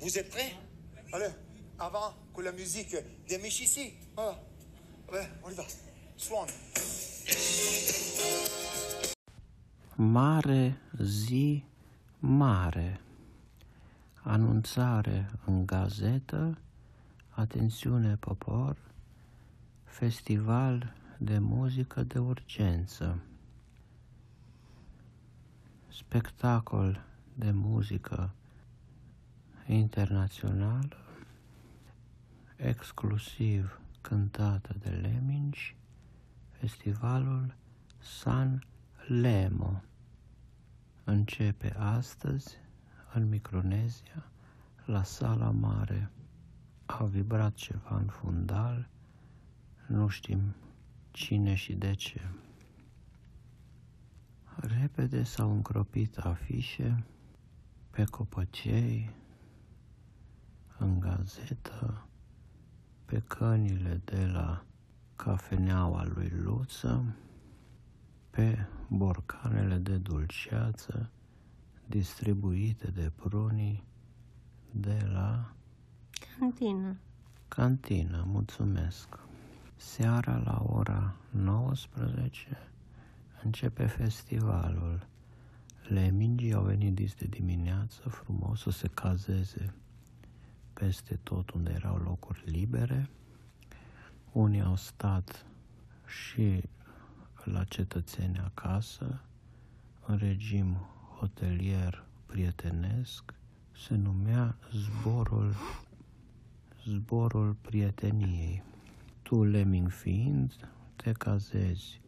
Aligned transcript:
Vous 0.00 0.16
êtes 0.16 0.30
prêts 0.30 0.56
Allez, 1.12 1.28
avant 1.78 2.14
que 2.34 2.40
la 2.40 2.52
musique 2.52 2.96
démiche 3.28 3.60
ici. 3.60 3.92
Voilà. 4.16 4.38
Ouais, 5.12 5.28
on 5.44 5.50
y 5.50 5.54
va. 5.54 5.64
Swan. 6.16 6.48
Mare 9.98 10.78
zi 11.02 11.64
mare. 12.18 13.00
Anunțare 14.22 15.30
în 15.46 15.66
gazetă, 15.66 16.58
atențiune 17.28 18.16
popor, 18.16 18.76
festival 19.84 20.94
de 21.18 21.38
muzică 21.38 22.02
de 22.02 22.18
urgență, 22.18 23.18
spectacol 25.88 27.04
de 27.34 27.50
muzică 27.50 28.34
internațională, 29.66 30.96
exclusiv 32.56 33.80
cântată 34.00 34.74
de 34.78 34.88
Lemingi, 34.88 35.76
festivalul 36.50 37.54
San 37.98 38.64
Lemo. 39.06 39.82
Începe 41.04 41.74
astăzi 41.78 42.56
în 43.14 43.28
Micronezia, 43.28 44.30
la 44.84 45.02
sala 45.02 45.50
mare. 45.50 46.10
A 46.86 47.04
vibrat 47.04 47.54
ceva 47.54 47.96
în 47.96 48.06
fundal, 48.06 48.88
nu 49.86 50.08
știm 50.08 50.54
cine 51.10 51.54
și 51.54 51.72
de 51.72 51.94
ce. 51.94 52.20
Repede 54.56 55.22
s-au 55.22 55.50
încropit 55.50 56.18
afișe 56.18 57.04
pe 57.90 58.04
copăcei, 58.04 59.10
în 60.80 61.00
gazetă, 61.00 62.06
pe 63.04 63.22
cănile 63.26 64.00
de 64.04 64.26
la 64.26 64.64
cafeneaua 65.16 66.04
lui 66.04 66.28
Luță, 66.28 67.14
pe 68.30 68.66
borcanele 68.88 69.76
de 69.76 69.96
dulceață 69.96 71.10
distribuite 71.86 72.90
de 72.90 73.12
prunii 73.16 73.84
de 74.70 75.08
la 75.12 75.52
Cantină. 76.38 76.96
cantină. 77.48 78.24
Mulțumesc! 78.26 79.18
Seara 79.76 80.36
la 80.44 80.64
ora 80.66 81.16
19 81.30 82.58
începe 83.42 83.86
festivalul. 83.86 85.06
Lemingii 85.88 86.52
au 86.52 86.62
venit 86.62 86.94
dis 86.94 87.14
de 87.14 87.26
dimineață 87.26 88.08
frumos 88.08 88.60
să 88.60 88.70
se 88.70 88.88
cazeze 88.88 89.74
peste 90.80 91.18
tot 91.22 91.50
unde 91.50 91.72
erau 91.72 91.96
locuri 91.96 92.42
libere. 92.44 93.10
Unii 94.32 94.62
au 94.62 94.76
stat 94.76 95.46
și 96.06 96.62
la 97.44 97.64
cetățeni 97.64 98.38
acasă, 98.38 99.20
în 100.06 100.16
regim 100.16 100.76
hotelier 101.18 102.04
prietenesc, 102.26 103.34
se 103.76 103.94
numea 103.94 104.56
zborul, 104.72 105.54
zborul 106.86 107.56
prieteniei. 107.60 108.62
Tu, 109.22 109.44
lemming 109.44 109.90
fiind, 109.90 110.68
te 110.96 111.12
cazezi 111.12 112.00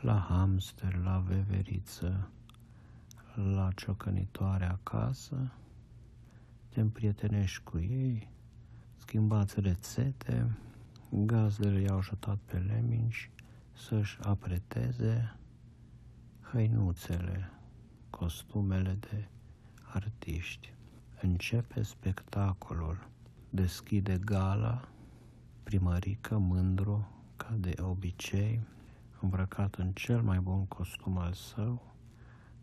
la 0.00 0.26
hamster, 0.28 0.94
la 1.04 1.18
veveriță, 1.18 2.28
la 3.34 3.68
ciocănitoare 3.76 4.64
acasă, 4.64 5.52
te 6.72 6.80
împrietenești 6.80 7.62
cu 7.62 7.78
ei, 7.78 8.28
schimbați 8.96 9.60
rețete, 9.60 10.56
gazdele 11.10 11.80
i-au 11.80 11.96
ajutat 11.96 12.36
pe 12.36 12.56
lemingi 12.56 13.30
să-și 13.72 14.18
apreteze 14.22 15.36
hăinuțele, 16.40 17.50
costumele 18.10 18.96
de 19.00 19.28
artiști. 19.82 20.72
Începe 21.20 21.82
spectacolul, 21.82 23.08
deschide 23.50 24.18
gala, 24.24 24.88
primărică 25.62 26.38
mândru, 26.38 27.08
ca 27.36 27.54
de 27.58 27.74
obicei, 27.80 28.60
îmbrăcat 29.20 29.74
în 29.74 29.92
cel 29.92 30.22
mai 30.22 30.38
bun 30.38 30.66
costum 30.66 31.18
al 31.18 31.32
său, 31.32 31.94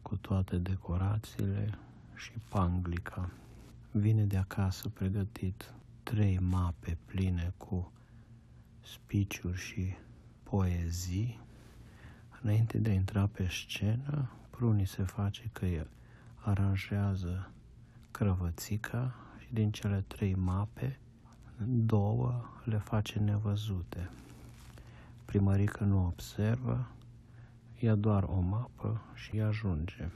cu 0.02 0.16
toate 0.16 0.58
decorațiile 0.58 1.78
și 2.16 2.32
panglica. 2.50 3.30
Vine 3.92 4.24
de 4.24 4.38
acasă 4.38 4.90
pregătit 4.90 5.74
trei 6.04 6.40
mape 6.40 6.98
pline 7.06 7.54
cu 7.58 7.92
spiciuri 8.82 9.58
și 9.58 9.96
poezii. 10.44 11.40
Înainte 12.42 12.78
de 12.78 12.90
a 12.90 12.94
intra 12.94 13.28
pe 13.28 13.48
scenă, 13.48 14.32
Prunii 14.50 14.86
se 14.86 15.04
face 15.04 15.50
că 15.52 15.66
el 15.66 15.90
aranjează 16.36 17.52
crăvățica 18.12 19.16
și 19.40 19.54
din 19.54 19.72
cele 19.72 20.04
trei 20.08 20.36
mape, 20.36 21.00
două 21.66 22.44
le 22.64 22.78
face 22.78 23.20
nevăzute. 23.20 24.10
Primărică 25.26 25.84
nu 25.84 26.06
observă, 26.06 26.92
ia 27.80 27.96
doar 27.96 28.24
o 28.24 28.40
mapă 28.40 29.02
și 29.14 29.40
ajunge. 29.40 30.10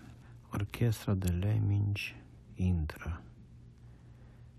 Orchestra 0.51 1.13
de 1.13 1.29
lemingi 1.29 2.15
intră 2.55 3.21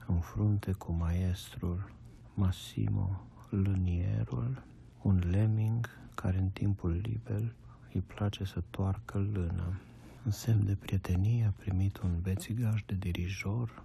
în 0.06 0.20
frunte 0.20 0.72
cu 0.72 0.92
maestrul 0.92 1.92
Massimo 2.34 3.20
Lânierul, 3.50 4.62
un 5.02 5.22
lemming 5.30 5.88
care 6.14 6.38
în 6.38 6.48
timpul 6.48 6.90
liber 6.90 7.54
îi 7.92 8.00
place 8.00 8.44
să 8.44 8.62
toarcă 8.70 9.18
lână. 9.18 9.80
În 10.24 10.30
semn 10.30 10.64
de 10.64 10.74
prietenie 10.74 11.44
a 11.44 11.60
primit 11.62 11.98
un 11.98 12.20
bețigaș 12.22 12.82
de 12.86 12.94
dirijor 12.94 13.82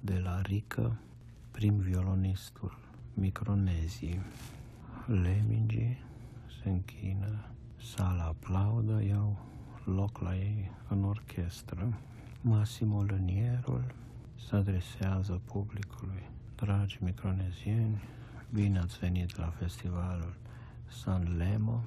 de 0.00 0.18
la 0.18 0.40
Rică, 0.40 0.98
prim 1.50 1.76
violonistul 1.76 2.78
Micronezii. 3.14 4.20
Lemingii 5.06 5.98
se 6.62 6.68
închină, 6.68 7.44
sala 7.82 8.24
aplaudă, 8.24 9.02
iau 9.02 9.38
loc 9.84 10.18
la 10.18 10.36
ei 10.36 10.70
în 10.88 11.04
orchestră. 11.04 11.98
Massimo 12.40 13.02
Lânierul 13.02 13.94
se 14.48 14.56
adresează 14.56 15.40
publicului. 15.44 16.30
Dragi 16.54 16.98
micronezieni, 17.00 18.02
bine 18.50 18.78
ați 18.78 18.98
venit 18.98 19.36
la 19.36 19.46
festivalul 19.46 20.36
San 20.86 21.36
Lemo, 21.36 21.84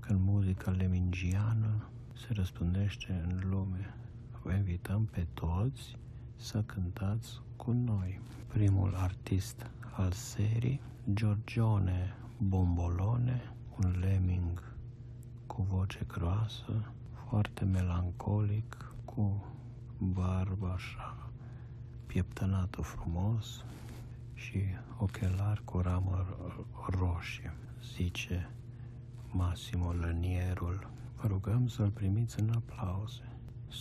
când 0.00 0.20
muzica 0.20 0.70
lemingiană 0.70 1.88
se 2.12 2.26
răspândește 2.32 3.26
în 3.28 3.48
lume. 3.50 3.94
Vă 4.42 4.52
invităm 4.52 5.04
pe 5.04 5.26
toți 5.34 5.96
să 6.36 6.62
cântați 6.62 7.40
cu 7.56 7.72
noi. 7.72 8.20
Primul 8.46 8.94
artist 8.96 9.70
al 9.96 10.12
serii, 10.12 10.80
Giorgione 11.12 12.16
Bombolone, 12.38 13.54
un 13.84 13.94
lemming 14.00 14.76
cu 15.46 15.62
voce 15.62 16.04
groasă, 16.06 16.92
foarte 17.28 17.64
melancolic, 17.64 18.94
cu 19.04 19.44
barbă 19.98 20.72
așa 20.74 21.13
pieptănată 22.14 22.82
frumos 22.82 23.64
și 24.34 24.60
ochelari 24.98 25.64
cu 25.64 25.80
ramă 25.80 26.26
roșie. 26.88 27.54
Zice 27.94 28.50
Massimo 29.30 29.92
Lănierul. 29.92 30.90
Vă 31.16 31.26
rugăm 31.26 31.66
să-l 31.66 31.90
primiți 31.90 32.40
în 32.40 32.50
aplauze. 32.54 33.28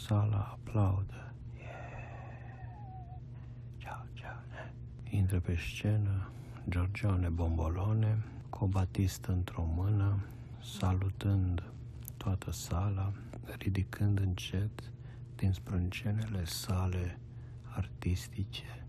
Sala 0.06 0.38
aplaudă. 0.38 1.34
Yeah. 1.58 1.70
Ciao, 3.78 4.06
ciao. 4.14 4.40
Intră 5.10 5.40
pe 5.40 5.56
scenă 5.56 6.30
Giorgione 6.70 7.30
Bombolone 7.30 8.24
cu 8.50 8.64
o 8.64 8.68
batistă 8.68 9.32
într-o 9.32 9.64
mână, 9.76 10.20
salutând 10.62 11.64
toată 12.18 12.52
sala, 12.52 13.12
ridicând 13.58 14.20
încet 14.20 14.92
din 15.36 15.52
sprâncenele 15.52 16.46
sale 16.46 17.18
artistice, 17.76 18.88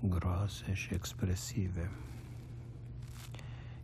groase 0.00 0.72
și 0.72 0.94
expresive. 0.94 1.90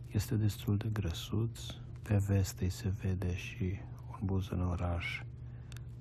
Este 0.07 0.35
destul 0.35 0.77
de 0.77 0.89
grăsuț, 0.93 1.59
pe 2.01 2.17
veste 2.27 2.69
se 2.69 2.93
vede 3.01 3.35
și 3.35 3.79
un 4.11 4.19
buzănoraș 4.23 5.21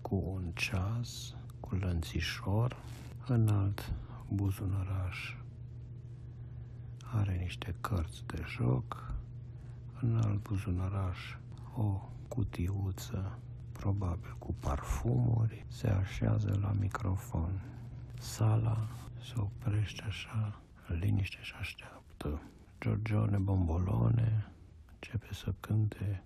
cu 0.03 0.23
un 0.27 0.51
ceas, 0.55 1.35
cu 1.61 1.75
lănțișor, 1.75 2.77
în 3.27 3.49
alt 3.49 3.93
buzunoraș 4.29 5.35
are 7.13 7.39
niște 7.43 7.75
cărți 7.81 8.27
de 8.27 8.43
joc, 8.47 9.15
în 10.01 10.21
alt 10.25 10.43
buzunoraș 10.43 11.19
o 11.77 12.09
cutiuță, 12.29 13.39
probabil 13.73 14.37
cu 14.39 14.55
parfumuri, 14.61 15.67
se 15.69 15.89
așează 15.89 16.59
la 16.61 16.73
microfon. 16.81 17.61
Sala 18.21 18.89
se 19.23 19.35
oprește 19.37 20.03
așa, 20.03 20.61
liniște 20.87 21.39
și 21.43 21.55
așteaptă. 21.59 22.43
Giorgione 22.81 23.39
Bombolone 23.39 24.53
începe 24.93 25.35
să 25.35 25.55
cânte 25.61 26.23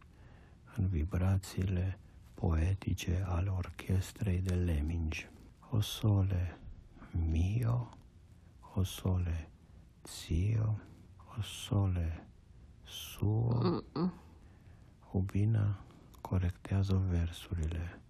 în 0.76 0.88
vibrațiile 0.88 1.98
poetice 2.34 3.24
ale 3.28 3.48
orchestrei 3.48 4.38
de 4.40 4.54
Lemingi. 4.54 5.28
O 5.70 5.80
sole 5.80 6.58
mio, 7.30 7.88
o 8.74 8.82
sole 8.82 9.50
zio, 10.06 10.78
o 11.38 11.42
sole 11.42 12.26
suo. 12.84 13.82
Ubina 15.12 15.84
corectează 16.20 17.02
versurile. 17.08 18.00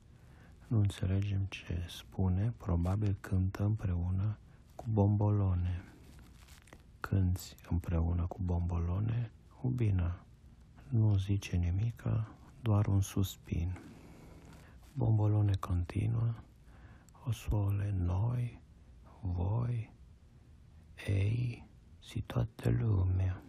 Nu 0.67 0.79
înțelegem 0.79 1.47
ce 1.49 1.87
spune, 1.89 2.55
probabil 2.57 3.17
cântă 3.21 3.65
împreună 3.65 4.39
cu 4.75 4.85
bombolone. 4.93 5.85
Cânți 7.01 7.57
împreună 7.71 8.27
cu 8.27 8.39
bombolone, 8.43 9.31
Ubina 9.63 10.25
nu 10.89 11.17
zice 11.17 11.57
nimica, 11.57 12.35
doar 12.63 12.87
un 12.87 13.01
suspin. 13.01 13.79
Bombolone 14.93 15.55
continuă, 15.55 16.35
o 17.27 17.33
sole 17.33 17.95
noi, 17.97 18.61
voi, 19.21 19.93
ei, 21.07 21.67
si 21.99 22.21
toată 22.21 22.71
lumea. 22.71 23.43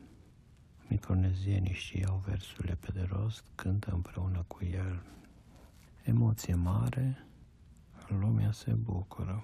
Micronezienii 0.88 1.74
știau 1.74 2.24
versurile 2.26 2.76
pe 2.76 2.92
de 2.92 3.02
rost, 3.02 3.44
cântă 3.56 3.92
împreună 3.94 4.44
cu 4.48 4.66
el. 4.66 5.04
Emoție 6.06 6.56
mare, 6.56 7.26
lumea 8.08 8.52
se 8.52 8.74
bucură. 8.74 9.44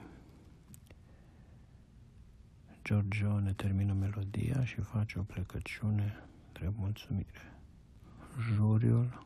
Giorgione 2.84 3.54
termină 3.54 3.94
melodia 3.94 4.66
și 4.66 4.82
face 4.82 5.20
o 5.20 5.22
plecăciune 5.24 6.14
drept 6.52 6.78
mulțumire. 6.78 7.58
Juriul 8.40 9.26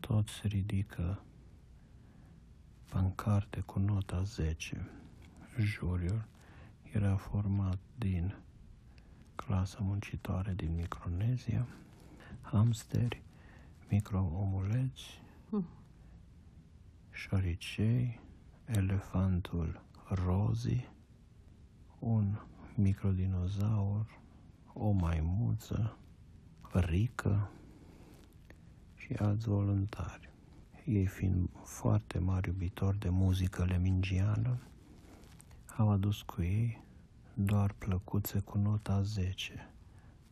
tot 0.00 0.28
se 0.28 0.46
ridică 0.46 1.22
pancarte 2.88 3.60
cu 3.60 3.78
nota 3.78 4.22
10. 4.22 4.90
Juriul 5.58 6.28
era 6.92 7.16
format 7.16 7.78
din 7.98 8.36
clasa 9.34 9.78
muncitoare 9.80 10.52
din 10.52 10.74
Micronezia, 10.74 11.66
hamsteri, 12.40 13.22
microomuleți, 13.88 15.22
hmm. 15.48 15.66
Șoricei, 17.14 18.20
elefantul 18.64 19.82
Rozi, 20.08 20.88
un 21.98 22.36
microdinozaur, 22.74 24.20
o 24.72 24.90
maimuță, 24.90 25.98
rică 26.72 27.50
și 28.94 29.12
alți 29.12 29.48
voluntari. 29.48 30.30
Ei 30.84 31.06
fiind 31.06 31.48
foarte 31.64 32.18
mari 32.18 32.48
iubitori 32.48 32.98
de 32.98 33.08
muzică 33.08 33.64
lemingiană, 33.64 34.58
au 35.76 35.90
adus 35.90 36.22
cu 36.22 36.42
ei 36.42 36.82
doar 37.34 37.72
plăcuțe 37.72 38.40
cu 38.40 38.58
nota 38.58 39.02
10, 39.02 39.70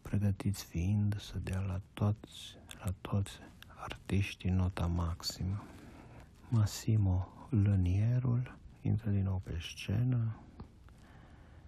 pregătiți 0.02 0.64
fiind 0.64 1.20
să 1.20 1.38
dea 1.38 1.61
la 1.61 1.81
toți, 1.94 2.56
la 2.85 2.94
toți 3.00 3.32
artiștii 3.67 4.50
nota 4.50 4.87
maximă. 4.87 5.64
Massimo 6.54 7.28
Lânierul 7.49 8.58
intră 8.81 9.10
din 9.10 9.22
nou 9.22 9.40
pe 9.44 9.58
scenă 9.60 10.40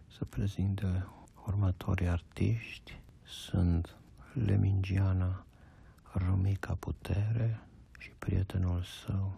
să 0.07 0.25
prezinte 0.25 1.07
următorii 1.47 2.09
artiști. 2.09 3.01
Sunt 3.23 3.97
Lemingiana 4.33 5.47
Romica 6.13 6.75
Putere 6.75 7.61
și 7.99 8.11
prietenul 8.19 8.83
său 8.83 9.37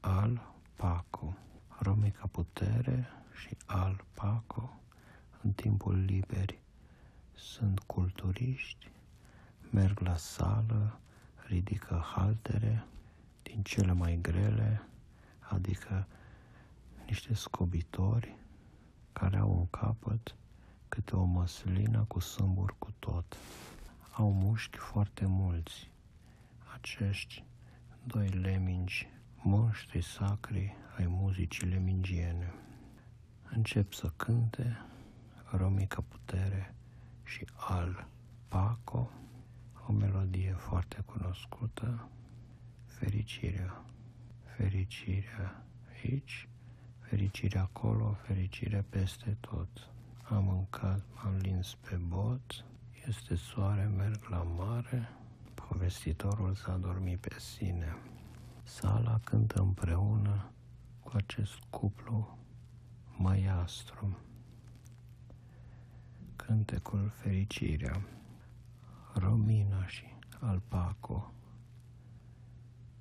Al 0.00 0.54
Paco. 0.76 1.36
Romica 1.78 2.26
Putere 2.26 3.06
și 3.42 3.56
Al 3.66 4.04
Paco 4.14 4.80
în 5.42 5.52
timpul 5.52 6.04
liber 6.04 6.54
sunt 7.34 7.78
culturiști, 7.78 8.90
merg 9.70 10.00
la 10.00 10.16
sală, 10.16 11.00
ridică 11.46 12.04
haltere 12.14 12.84
din 13.48 13.62
cele 13.62 13.92
mai 13.92 14.18
grele, 14.22 14.88
adică 15.38 16.06
niște 17.06 17.34
scobitori 17.34 18.36
care 19.12 19.36
au 19.36 19.50
un 19.50 19.66
capăt 19.70 20.36
câte 20.88 21.16
o 21.16 21.24
măslină 21.24 22.04
cu 22.08 22.18
sâmburi 22.18 22.78
cu 22.78 22.94
tot. 22.98 23.36
Au 24.12 24.32
mușchi 24.32 24.78
foarte 24.78 25.26
mulți. 25.26 25.90
Acești 26.74 27.44
doi 28.04 28.28
lemingi, 28.28 29.08
monștri 29.42 30.02
sacri 30.02 30.76
ai 30.98 31.06
muzicii 31.06 31.68
lemingiene. 31.68 32.54
Încep 33.50 33.92
să 33.92 34.12
cânte 34.16 34.76
Romica 35.50 36.04
Putere 36.08 36.74
și 37.24 37.46
Al 37.54 38.06
Paco, 38.48 39.10
o 39.86 39.92
melodie 39.92 40.52
foarte 40.52 41.02
cunoscută, 41.06 42.08
fericirea, 42.98 43.84
fericirea 44.56 45.64
aici, 46.02 46.48
fericirea 46.98 47.62
acolo, 47.62 48.16
fericirea 48.22 48.84
peste 48.88 49.36
tot. 49.40 49.90
Am 50.22 50.44
mâncat, 50.44 51.04
m-am 51.14 51.36
lins 51.36 51.74
pe 51.74 51.96
bot, 51.96 52.64
este 53.06 53.34
soare, 53.34 53.84
merg 53.96 54.26
la 54.28 54.42
mare, 54.42 55.08
povestitorul 55.54 56.54
s-a 56.54 56.76
dormit 56.76 57.18
pe 57.18 57.36
sine. 57.38 57.96
Sala 58.62 59.20
cântă 59.24 59.60
împreună 59.60 60.50
cu 61.00 61.10
acest 61.14 61.58
cuplu 61.70 62.38
maiastru 63.16 64.18
cântecul 66.48 67.12
Fericirea, 67.14 68.02
Romina 69.14 69.86
și 69.86 70.04
Alpaco. 70.40 71.32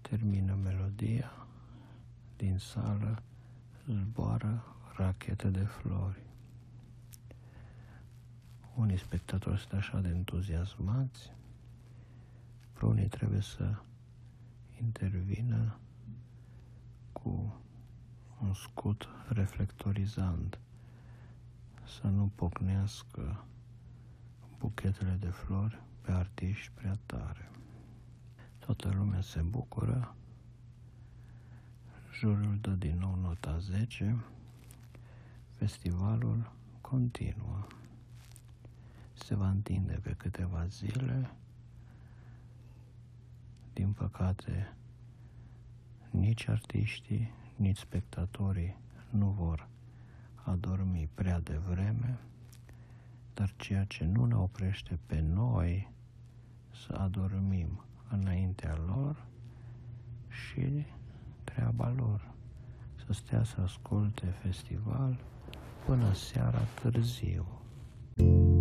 Termină 0.09 0.55
melodia, 0.63 1.47
din 2.37 2.57
sală 2.57 3.23
zboară 3.87 4.63
rachete 4.97 5.49
de 5.49 5.63
flori. 5.63 6.21
Unii 8.75 8.97
spectatori 8.97 9.59
sunt 9.59 9.73
așa 9.73 9.99
de 9.99 10.09
entuziasmați, 10.09 11.31
unii 12.81 13.07
trebuie 13.07 13.41
să 13.41 13.75
intervină 14.81 15.77
cu 17.11 17.61
un 18.41 18.53
scut 18.53 19.07
reflectorizant 19.27 20.59
să 21.99 22.07
nu 22.07 22.31
pocnească 22.35 23.45
buchetele 24.57 25.17
de 25.19 25.29
flori 25.29 25.81
pe 26.01 26.11
artiști 26.11 26.71
prea 26.73 26.97
tare. 27.05 27.51
Toată 28.67 28.89
lumea 28.97 29.21
se 29.21 29.41
bucură, 29.41 30.15
jurul 32.13 32.57
dă 32.61 32.69
din 32.69 32.97
nou 32.97 33.15
nota 33.15 33.57
10, 33.57 34.23
festivalul 35.53 36.51
continuă. 36.81 37.67
Se 39.13 39.35
va 39.35 39.49
întinde 39.49 39.99
pe 40.03 40.13
câteva 40.17 40.65
zile, 40.65 41.31
din 43.73 43.91
păcate, 43.91 44.75
nici 46.09 46.47
artiștii, 46.47 47.31
nici 47.55 47.77
spectatorii 47.77 48.77
nu 49.09 49.29
vor 49.29 49.67
a 50.43 50.55
dormi 50.55 51.09
prea 51.13 51.39
devreme, 51.39 52.19
dar 53.33 53.53
ceea 53.55 53.83
ce 53.83 54.05
nu 54.05 54.25
ne 54.25 54.35
oprește 54.35 54.99
pe 55.05 55.19
noi 55.19 55.91
să 56.71 56.93
adormim 56.93 57.81
înaintea 58.09 58.77
lor 58.85 59.25
și 60.27 60.85
treaba 61.43 61.93
lor 61.97 62.31
să 63.05 63.13
stea 63.13 63.43
să 63.43 63.61
asculte 63.61 64.25
festival 64.25 65.19
până 65.85 66.13
seara 66.13 66.61
târziu. 66.81 67.45
thank 68.15 68.29
you 68.29 68.56